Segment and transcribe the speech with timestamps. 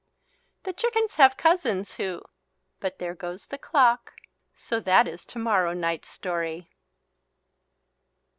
[0.63, 2.23] The chickens have cousins who
[2.79, 4.13] but there goes the clock
[4.57, 6.67] so that is tomorrow night's story.